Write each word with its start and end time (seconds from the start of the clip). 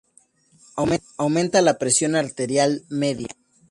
Aumenta 1.17 1.61
la 1.61 1.77
presión 1.77 2.15
arterial 2.15 2.81
media. 2.89 3.35